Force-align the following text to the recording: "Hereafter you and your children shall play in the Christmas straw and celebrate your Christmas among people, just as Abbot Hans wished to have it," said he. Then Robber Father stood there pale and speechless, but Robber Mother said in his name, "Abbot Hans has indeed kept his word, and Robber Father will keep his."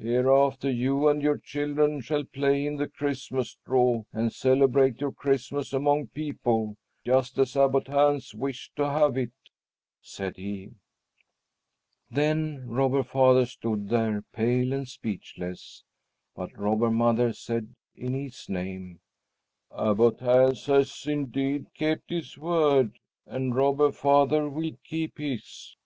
"Hereafter 0.00 0.68
you 0.68 1.06
and 1.06 1.22
your 1.22 1.38
children 1.38 2.00
shall 2.00 2.24
play 2.24 2.66
in 2.66 2.74
the 2.74 2.88
Christmas 2.88 3.50
straw 3.50 4.02
and 4.12 4.32
celebrate 4.32 5.00
your 5.00 5.12
Christmas 5.12 5.72
among 5.72 6.08
people, 6.08 6.76
just 7.04 7.38
as 7.38 7.56
Abbot 7.56 7.86
Hans 7.86 8.34
wished 8.34 8.74
to 8.74 8.84
have 8.90 9.16
it," 9.16 9.30
said 10.02 10.38
he. 10.38 10.72
Then 12.10 12.66
Robber 12.68 13.04
Father 13.04 13.46
stood 13.46 13.88
there 13.88 14.22
pale 14.32 14.72
and 14.72 14.88
speechless, 14.88 15.84
but 16.34 16.58
Robber 16.58 16.90
Mother 16.90 17.32
said 17.32 17.76
in 17.94 18.12
his 18.14 18.48
name, 18.48 18.98
"Abbot 19.70 20.18
Hans 20.18 20.66
has 20.66 21.06
indeed 21.06 21.72
kept 21.74 22.10
his 22.10 22.36
word, 22.36 22.98
and 23.24 23.54
Robber 23.54 23.92
Father 23.92 24.48
will 24.50 24.76
keep 24.82 25.18
his." 25.18 25.76